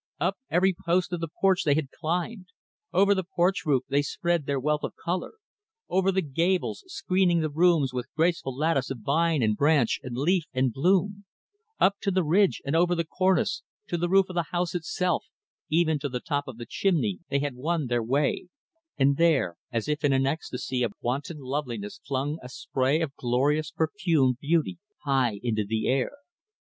[0.19, 2.47] Up every post of the porch they had climbed;
[2.91, 5.33] over the porch roof, they spread their wealth of color;
[5.89, 10.45] over the gables, screening the windows with graceful lattice of vine and branch and leaf
[10.53, 11.25] and bloom;
[11.79, 15.25] up to the ridge and over the cornice, to the roof of the house itself
[15.69, 18.47] even to the top of the chimney they had won their way
[18.97, 23.69] and there, as if in an ecstasy of wanton loveliness, flung, a spray of glorious,
[23.69, 26.09] perfumed beauty high into the air.